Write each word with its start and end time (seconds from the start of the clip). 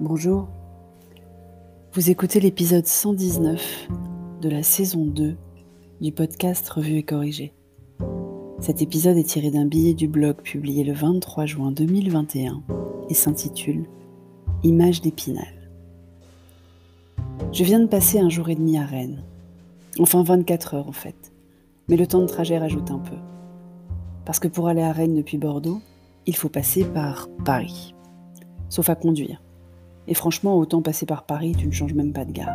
Bonjour. 0.00 0.46
Vous 1.92 2.08
écoutez 2.08 2.38
l'épisode 2.38 2.86
119 2.86 3.88
de 4.40 4.48
la 4.48 4.62
saison 4.62 5.04
2 5.04 5.36
du 6.00 6.12
podcast 6.12 6.68
Revue 6.68 6.98
et 6.98 7.02
Corrigé. 7.02 7.52
Cet 8.60 8.80
épisode 8.80 9.16
est 9.16 9.28
tiré 9.28 9.50
d'un 9.50 9.66
billet 9.66 9.94
du 9.94 10.06
blog 10.06 10.36
publié 10.36 10.84
le 10.84 10.92
23 10.92 11.46
juin 11.46 11.72
2021 11.72 12.62
et 13.10 13.14
s'intitule 13.14 13.86
Images 14.62 15.00
d'Épinal. 15.00 15.68
Je 17.50 17.64
viens 17.64 17.80
de 17.80 17.88
passer 17.88 18.20
un 18.20 18.28
jour 18.28 18.50
et 18.50 18.54
demi 18.54 18.78
à 18.78 18.86
Rennes. 18.86 19.24
Enfin 19.98 20.22
24 20.22 20.74
heures 20.74 20.88
en 20.88 20.92
fait. 20.92 21.32
Mais 21.88 21.96
le 21.96 22.06
temps 22.06 22.20
de 22.20 22.26
trajet 22.26 22.58
rajoute 22.58 22.92
un 22.92 23.00
peu. 23.00 23.16
Parce 24.24 24.38
que 24.38 24.46
pour 24.46 24.68
aller 24.68 24.82
à 24.82 24.92
Rennes 24.92 25.16
depuis 25.16 25.38
Bordeaux, 25.38 25.80
il 26.26 26.36
faut 26.36 26.48
passer 26.48 26.84
par 26.84 27.28
Paris. 27.44 27.96
Sauf 28.68 28.90
à 28.90 28.94
conduire. 28.94 29.42
Et 30.08 30.14
franchement, 30.14 30.56
autant 30.56 30.82
passer 30.82 31.06
par 31.06 31.24
Paris, 31.24 31.54
tu 31.56 31.66
ne 31.66 31.72
changes 31.72 31.94
même 31.94 32.12
pas 32.12 32.24
de 32.24 32.32
gare. 32.32 32.54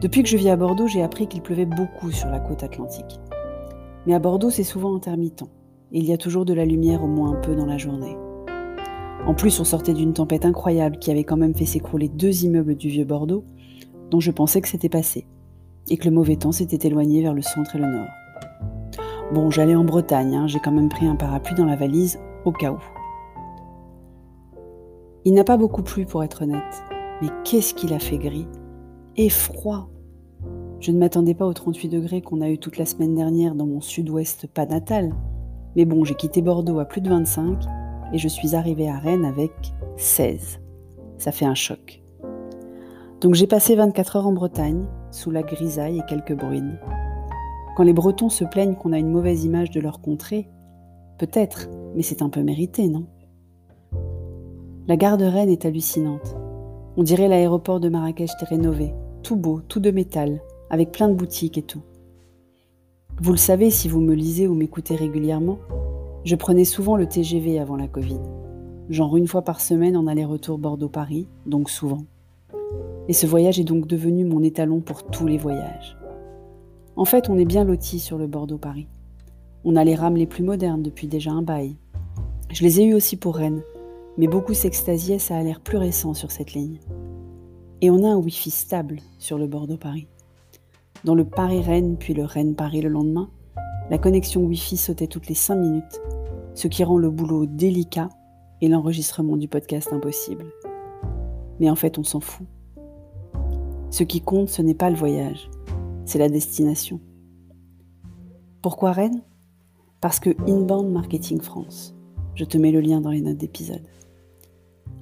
Depuis 0.00 0.22
que 0.22 0.28
je 0.30 0.38
vis 0.38 0.48
à 0.48 0.56
Bordeaux, 0.56 0.86
j'ai 0.86 1.02
appris 1.02 1.26
qu'il 1.26 1.42
pleuvait 1.42 1.66
beaucoup 1.66 2.10
sur 2.10 2.28
la 2.30 2.40
côte 2.40 2.62
atlantique. 2.62 3.20
Mais 4.06 4.14
à 4.14 4.18
Bordeaux, 4.18 4.48
c'est 4.48 4.64
souvent 4.64 4.96
intermittent. 4.96 5.44
Il 5.92 6.04
y 6.04 6.12
a 6.14 6.16
toujours 6.16 6.46
de 6.46 6.54
la 6.54 6.64
lumière 6.64 7.04
au 7.04 7.06
moins 7.06 7.32
un 7.32 7.40
peu 7.40 7.54
dans 7.54 7.66
la 7.66 7.76
journée. 7.76 8.16
En 9.26 9.34
plus, 9.34 9.60
on 9.60 9.64
sortait 9.64 9.92
d'une 9.92 10.14
tempête 10.14 10.46
incroyable 10.46 10.98
qui 10.98 11.10
avait 11.10 11.24
quand 11.24 11.36
même 11.36 11.54
fait 11.54 11.66
s'écrouler 11.66 12.08
deux 12.08 12.44
immeubles 12.44 12.76
du 12.76 12.88
vieux 12.88 13.04
Bordeaux, 13.04 13.44
dont 14.10 14.20
je 14.20 14.30
pensais 14.30 14.62
que 14.62 14.68
c'était 14.68 14.88
passé, 14.88 15.26
et 15.90 15.98
que 15.98 16.06
le 16.06 16.14
mauvais 16.14 16.36
temps 16.36 16.52
s'était 16.52 16.88
éloigné 16.88 17.20
vers 17.20 17.34
le 17.34 17.42
centre 17.42 17.76
et 17.76 17.78
le 17.78 17.92
nord. 17.92 18.08
Bon, 19.34 19.50
j'allais 19.50 19.76
en 19.76 19.84
Bretagne, 19.84 20.34
hein, 20.34 20.46
j'ai 20.46 20.60
quand 20.60 20.72
même 20.72 20.88
pris 20.88 21.06
un 21.06 21.16
parapluie 21.16 21.54
dans 21.54 21.66
la 21.66 21.76
valise, 21.76 22.18
au 22.46 22.52
cas 22.52 22.72
où. 22.72 22.99
Il 25.26 25.34
n'a 25.34 25.44
pas 25.44 25.58
beaucoup 25.58 25.82
plu 25.82 26.06
pour 26.06 26.24
être 26.24 26.42
honnête, 26.42 26.82
mais 27.20 27.28
qu'est-ce 27.44 27.74
qu'il 27.74 27.92
a 27.92 27.98
fait 27.98 28.16
gris 28.16 28.48
et 29.16 29.28
froid. 29.28 29.90
Je 30.80 30.92
ne 30.92 30.98
m'attendais 30.98 31.34
pas 31.34 31.46
aux 31.46 31.52
38 31.52 31.90
degrés 31.90 32.22
qu'on 32.22 32.40
a 32.40 32.48
eu 32.48 32.56
toute 32.56 32.78
la 32.78 32.86
semaine 32.86 33.14
dernière 33.14 33.54
dans 33.54 33.66
mon 33.66 33.82
sud-ouest 33.82 34.46
pas 34.46 34.64
natal. 34.64 35.14
Mais 35.76 35.84
bon, 35.84 36.04
j'ai 36.04 36.14
quitté 36.14 36.40
Bordeaux 36.40 36.78
à 36.78 36.86
plus 36.86 37.02
de 37.02 37.10
25 37.10 37.58
et 38.14 38.18
je 38.18 38.28
suis 38.28 38.54
arrivée 38.54 38.88
à 38.88 38.96
Rennes 38.96 39.26
avec 39.26 39.52
16. 39.98 40.60
Ça 41.18 41.32
fait 41.32 41.44
un 41.44 41.54
choc. 41.54 42.02
Donc 43.20 43.34
j'ai 43.34 43.46
passé 43.46 43.76
24 43.76 44.16
heures 44.16 44.26
en 44.26 44.32
Bretagne, 44.32 44.86
sous 45.10 45.30
la 45.30 45.42
grisaille 45.42 45.98
et 45.98 46.06
quelques 46.08 46.34
bruines. 46.34 46.78
Quand 47.76 47.82
les 47.82 47.92
Bretons 47.92 48.30
se 48.30 48.44
plaignent 48.44 48.74
qu'on 48.74 48.94
a 48.94 48.98
une 48.98 49.10
mauvaise 49.10 49.44
image 49.44 49.70
de 49.70 49.80
leur 49.80 50.00
contrée, 50.00 50.48
peut-être, 51.18 51.68
mais 51.94 52.02
c'est 52.02 52.22
un 52.22 52.30
peu 52.30 52.42
mérité, 52.42 52.88
non? 52.88 53.04
La 54.88 54.96
gare 54.96 55.18
de 55.18 55.24
Rennes 55.24 55.50
est 55.50 55.64
hallucinante. 55.64 56.36
On 56.96 57.02
dirait 57.02 57.28
l'aéroport 57.28 57.80
de 57.80 57.88
Marrakech 57.88 58.30
rénové, 58.42 58.92
tout 59.22 59.36
beau, 59.36 59.60
tout 59.68 59.80
de 59.80 59.90
métal, 59.90 60.40
avec 60.70 60.90
plein 60.90 61.08
de 61.08 61.14
boutiques 61.14 61.58
et 61.58 61.62
tout. 61.62 61.82
Vous 63.20 63.32
le 63.32 63.38
savez 63.38 63.70
si 63.70 63.88
vous 63.88 64.00
me 64.00 64.14
lisez 64.14 64.48
ou 64.48 64.54
m'écoutez 64.54 64.96
régulièrement, 64.96 65.58
je 66.24 66.36
prenais 66.36 66.64
souvent 66.64 66.96
le 66.96 67.06
TGV 67.06 67.58
avant 67.58 67.76
la 67.76 67.88
Covid. 67.88 68.20
Genre 68.88 69.16
une 69.16 69.28
fois 69.28 69.42
par 69.42 69.60
semaine 69.60 69.96
en 69.96 70.06
aller-retour 70.06 70.58
Bordeaux-Paris, 70.58 71.28
donc 71.46 71.70
souvent. 71.70 72.04
Et 73.08 73.12
ce 73.12 73.26
voyage 73.26 73.60
est 73.60 73.64
donc 73.64 73.86
devenu 73.86 74.24
mon 74.24 74.42
étalon 74.42 74.80
pour 74.80 75.04
tous 75.04 75.26
les 75.26 75.38
voyages. 75.38 75.96
En 76.96 77.04
fait, 77.04 77.28
on 77.28 77.38
est 77.38 77.44
bien 77.44 77.64
lotis 77.64 78.00
sur 78.00 78.18
le 78.18 78.26
Bordeaux-Paris. 78.26 78.88
On 79.64 79.76
a 79.76 79.84
les 79.84 79.94
rames 79.94 80.16
les 80.16 80.26
plus 80.26 80.42
modernes 80.42 80.82
depuis 80.82 81.06
déjà 81.06 81.30
un 81.30 81.42
bail. 81.42 81.76
Je 82.50 82.64
les 82.64 82.80
ai 82.80 82.84
eues 82.84 82.94
aussi 82.94 83.16
pour 83.16 83.36
Rennes, 83.36 83.62
mais 84.20 84.28
beaucoup 84.28 84.52
s'extasiaient, 84.52 85.18
ça 85.18 85.38
a 85.38 85.42
l'air 85.42 85.60
plus 85.60 85.78
récent 85.78 86.12
sur 86.12 86.30
cette 86.30 86.52
ligne. 86.52 86.78
Et 87.80 87.88
on 87.88 88.04
a 88.04 88.08
un 88.08 88.18
Wi-Fi 88.18 88.50
stable 88.50 89.00
sur 89.18 89.38
le 89.38 89.46
Bordeaux-Paris. 89.46 90.08
Dans 91.04 91.14
le 91.14 91.24
Paris-Rennes 91.24 91.96
puis 91.98 92.12
le 92.12 92.24
Rennes-Paris 92.24 92.82
le 92.82 92.90
lendemain, 92.90 93.30
la 93.88 93.96
connexion 93.96 94.42
Wi-Fi 94.42 94.76
sautait 94.76 95.06
toutes 95.06 95.28
les 95.28 95.34
5 95.34 95.56
minutes, 95.56 96.02
ce 96.52 96.68
qui 96.68 96.84
rend 96.84 96.98
le 96.98 97.08
boulot 97.08 97.46
délicat 97.46 98.10
et 98.60 98.68
l'enregistrement 98.68 99.38
du 99.38 99.48
podcast 99.48 99.90
impossible. 99.90 100.44
Mais 101.58 101.70
en 101.70 101.74
fait, 101.74 101.96
on 101.96 102.04
s'en 102.04 102.20
fout. 102.20 102.46
Ce 103.88 104.02
qui 104.02 104.20
compte, 104.20 104.50
ce 104.50 104.60
n'est 104.60 104.74
pas 104.74 104.90
le 104.90 104.96
voyage, 104.96 105.48
c'est 106.04 106.18
la 106.18 106.28
destination. 106.28 107.00
Pourquoi 108.60 108.92
Rennes? 108.92 109.22
Parce 110.02 110.20
que 110.20 110.36
Inbound 110.46 110.92
Marketing 110.92 111.40
France. 111.40 111.94
Je 112.34 112.44
te 112.44 112.58
mets 112.58 112.70
le 112.70 112.80
lien 112.80 113.00
dans 113.00 113.10
les 113.10 113.22
notes 113.22 113.38
d'épisode. 113.38 113.80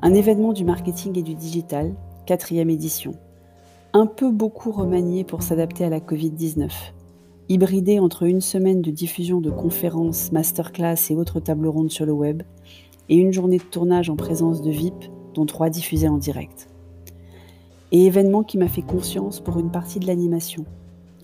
Un 0.00 0.14
événement 0.14 0.52
du 0.52 0.64
marketing 0.64 1.18
et 1.18 1.22
du 1.22 1.34
digital, 1.34 1.94
quatrième 2.26 2.70
édition. 2.70 3.12
Un 3.92 4.06
peu 4.06 4.30
beaucoup 4.30 4.70
remanié 4.70 5.24
pour 5.24 5.42
s'adapter 5.42 5.84
à 5.84 5.88
la 5.88 5.98
Covid-19. 5.98 6.70
Hybridé 7.48 7.98
entre 7.98 8.24
une 8.24 8.40
semaine 8.40 8.82
de 8.82 8.90
diffusion 8.90 9.40
de 9.40 9.50
conférences, 9.50 10.30
masterclass 10.30 11.10
et 11.10 11.16
autres 11.16 11.40
tables 11.40 11.66
rondes 11.66 11.90
sur 11.90 12.06
le 12.06 12.12
web, 12.12 12.42
et 13.08 13.16
une 13.16 13.32
journée 13.32 13.58
de 13.58 13.62
tournage 13.62 14.10
en 14.10 14.16
présence 14.16 14.62
de 14.62 14.70
VIP, 14.70 15.10
dont 15.34 15.46
trois 15.46 15.70
diffusés 15.70 16.08
en 16.08 16.18
direct. 16.18 16.68
Et 17.90 18.04
événement 18.04 18.42
qui 18.42 18.58
m'a 18.58 18.68
fait 18.68 18.82
conscience 18.82 19.40
pour 19.40 19.58
une 19.58 19.70
partie 19.70 19.98
de 19.98 20.06
l'animation, 20.06 20.64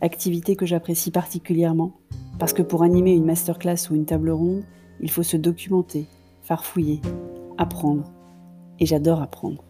activité 0.00 0.56
que 0.56 0.66
j'apprécie 0.66 1.10
particulièrement, 1.10 1.92
parce 2.38 2.52
que 2.52 2.62
pour 2.62 2.84
animer 2.84 3.12
une 3.12 3.26
masterclass 3.26 3.90
ou 3.90 3.94
une 3.94 4.06
table 4.06 4.30
ronde, 4.30 4.62
il 5.00 5.10
faut 5.10 5.24
se 5.24 5.36
documenter, 5.36 6.06
farfouiller, 6.42 7.00
apprendre 7.58 8.04
et 8.78 8.86
j'adore 8.86 9.22
apprendre. 9.22 9.62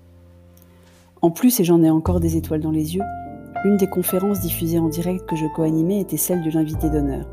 En 1.21 1.31
plus, 1.31 1.61
et 1.61 1.65
j'en 1.65 1.83
ai 1.83 1.91
encore 1.91 2.21
des 2.21 2.37
étoiles 2.37 2.61
dans 2.61 2.71
les 2.71 2.97
yeux, 2.97 3.03
une 3.65 3.77
des 3.77 3.87
conférences 3.87 4.41
diffusées 4.41 4.79
en 4.79 4.89
direct 4.89 5.27
que 5.29 5.37
je 5.37 5.47
co-animais 5.47 6.01
était 6.01 6.17
celle 6.17 6.43
de 6.43 6.51
l'invité 6.51 6.91
d'honneur, 6.91 7.27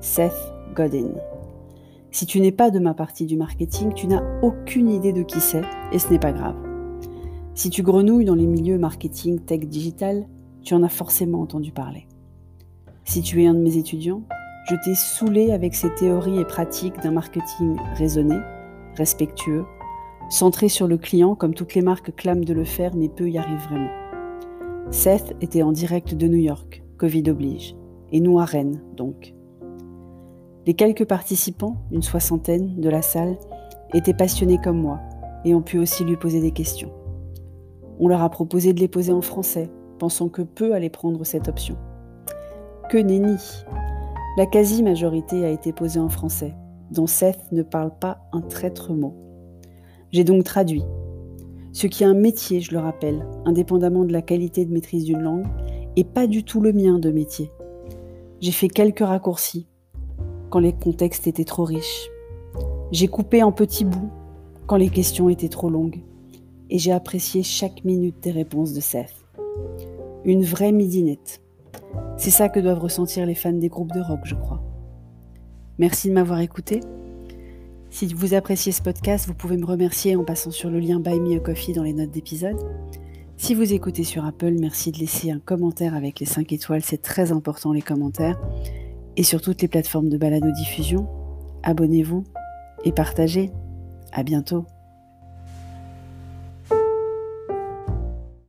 Seth 0.00 0.34
Godin. 0.74 1.12
Si 2.10 2.26
tu 2.26 2.40
n'es 2.40 2.52
pas 2.52 2.70
de 2.70 2.78
ma 2.78 2.94
partie 2.94 3.26
du 3.26 3.36
marketing, 3.36 3.92
tu 3.92 4.06
n'as 4.06 4.22
aucune 4.42 4.90
idée 4.90 5.12
de 5.12 5.22
qui 5.22 5.40
c'est, 5.40 5.62
et 5.92 5.98
ce 5.98 6.10
n'est 6.10 6.18
pas 6.18 6.32
grave. 6.32 6.56
Si 7.54 7.70
tu 7.70 7.82
grenouilles 7.82 8.24
dans 8.24 8.34
les 8.34 8.46
milieux 8.46 8.78
marketing, 8.78 9.38
tech, 9.40 9.60
digital, 9.60 10.26
tu 10.62 10.74
en 10.74 10.82
as 10.82 10.88
forcément 10.88 11.40
entendu 11.40 11.72
parler. 11.72 12.06
Si 13.04 13.22
tu 13.22 13.42
es 13.42 13.46
un 13.46 13.54
de 13.54 13.60
mes 13.60 13.76
étudiants, 13.76 14.22
je 14.68 14.74
t'ai 14.74 14.94
saoulé 14.94 15.52
avec 15.52 15.76
ces 15.76 15.94
théories 15.94 16.40
et 16.40 16.44
pratiques 16.44 17.00
d'un 17.00 17.12
marketing 17.12 17.76
raisonné, 17.94 18.36
respectueux, 18.96 19.64
centré 20.28 20.68
sur 20.68 20.86
le 20.86 20.98
client 20.98 21.34
comme 21.34 21.54
toutes 21.54 21.74
les 21.74 21.82
marques 21.82 22.14
clament 22.14 22.44
de 22.44 22.52
le 22.52 22.64
faire 22.64 22.94
mais 22.96 23.08
peu 23.08 23.28
y 23.28 23.38
arrivent 23.38 23.68
vraiment. 23.68 23.90
Seth 24.90 25.34
était 25.40 25.62
en 25.62 25.72
direct 25.72 26.14
de 26.14 26.28
New 26.28 26.38
York, 26.38 26.82
Covid 26.98 27.30
oblige, 27.30 27.76
et 28.12 28.20
nous 28.20 28.38
à 28.38 28.44
Rennes 28.44 28.82
donc. 28.96 29.34
Les 30.66 30.74
quelques 30.74 31.04
participants, 31.04 31.76
une 31.92 32.02
soixantaine 32.02 32.80
de 32.80 32.88
la 32.88 33.02
salle, 33.02 33.38
étaient 33.94 34.14
passionnés 34.14 34.58
comme 34.58 34.80
moi 34.80 35.00
et 35.44 35.54
ont 35.54 35.62
pu 35.62 35.78
aussi 35.78 36.04
lui 36.04 36.16
poser 36.16 36.40
des 36.40 36.50
questions. 36.50 36.92
On 37.98 38.08
leur 38.08 38.22
a 38.22 38.30
proposé 38.30 38.72
de 38.72 38.80
les 38.80 38.88
poser 38.88 39.12
en 39.12 39.22
français, 39.22 39.70
pensant 39.98 40.28
que 40.28 40.42
peu 40.42 40.74
allaient 40.74 40.90
prendre 40.90 41.24
cette 41.24 41.48
option. 41.48 41.76
Que 42.90 42.98
nenni 42.98 43.36
La 44.36 44.46
quasi-majorité 44.46 45.44
a 45.44 45.50
été 45.50 45.72
posée 45.72 46.00
en 46.00 46.08
français, 46.08 46.54
dont 46.90 47.06
Seth 47.06 47.52
ne 47.52 47.62
parle 47.62 47.96
pas 47.98 48.18
un 48.32 48.40
traître 48.40 48.92
mot. 48.92 49.14
J'ai 50.16 50.24
donc 50.24 50.44
traduit. 50.44 50.82
Ce 51.72 51.86
qui 51.86 52.02
est 52.02 52.06
un 52.06 52.14
métier, 52.14 52.62
je 52.62 52.72
le 52.72 52.78
rappelle, 52.78 53.26
indépendamment 53.44 54.02
de 54.02 54.14
la 54.14 54.22
qualité 54.22 54.64
de 54.64 54.72
maîtrise 54.72 55.04
d'une 55.04 55.20
langue, 55.20 55.44
et 55.94 56.04
pas 56.04 56.26
du 56.26 56.42
tout 56.42 56.62
le 56.62 56.72
mien 56.72 56.98
de 56.98 57.10
métier. 57.10 57.50
J'ai 58.40 58.52
fait 58.52 58.68
quelques 58.68 59.04
raccourcis 59.04 59.66
quand 60.48 60.58
les 60.58 60.72
contextes 60.72 61.26
étaient 61.26 61.44
trop 61.44 61.64
riches. 61.64 62.08
J'ai 62.92 63.08
coupé 63.08 63.42
en 63.42 63.52
petits 63.52 63.84
bouts 63.84 64.08
quand 64.66 64.76
les 64.76 64.88
questions 64.88 65.28
étaient 65.28 65.50
trop 65.50 65.68
longues. 65.68 66.00
Et 66.70 66.78
j'ai 66.78 66.92
apprécié 66.92 67.42
chaque 67.42 67.84
minute 67.84 68.16
des 68.22 68.30
réponses 68.30 68.72
de 68.72 68.80
Seth. 68.80 69.12
Une 70.24 70.44
vraie 70.44 70.72
midinette. 70.72 71.42
C'est 72.16 72.30
ça 72.30 72.48
que 72.48 72.58
doivent 72.58 72.80
ressentir 72.80 73.26
les 73.26 73.34
fans 73.34 73.52
des 73.52 73.68
groupes 73.68 73.92
de 73.92 74.00
rock, 74.00 74.20
je 74.24 74.34
crois. 74.34 74.62
Merci 75.76 76.08
de 76.08 76.14
m'avoir 76.14 76.40
écouté. 76.40 76.80
Si 77.90 78.12
vous 78.12 78.34
appréciez 78.34 78.72
ce 78.72 78.82
podcast, 78.82 79.26
vous 79.26 79.34
pouvez 79.34 79.56
me 79.56 79.64
remercier 79.64 80.16
en 80.16 80.24
passant 80.24 80.50
sur 80.50 80.70
le 80.70 80.80
lien 80.80 81.00
Buy 81.00 81.18
Me 81.20 81.36
a 81.36 81.40
Coffee 81.40 81.72
dans 81.72 81.82
les 81.82 81.92
notes 81.92 82.10
d'épisode. 82.10 82.58
Si 83.36 83.54
vous 83.54 83.72
écoutez 83.72 84.04
sur 84.04 84.24
Apple, 84.24 84.54
merci 84.58 84.92
de 84.92 84.98
laisser 84.98 85.30
un 85.30 85.38
commentaire 85.38 85.94
avec 85.94 86.20
les 86.20 86.26
5 86.26 86.52
étoiles, 86.52 86.82
c'est 86.82 87.02
très 87.02 87.32
important 87.32 87.72
les 87.72 87.82
commentaires. 87.82 88.40
Et 89.16 89.22
sur 89.22 89.40
toutes 89.40 89.62
les 89.62 89.68
plateformes 89.68 90.08
de 90.08 90.18
balado-diffusion, 90.18 91.08
abonnez-vous 91.62 92.24
et 92.84 92.92
partagez. 92.92 93.50
À 94.12 94.22
bientôt. 94.22 94.66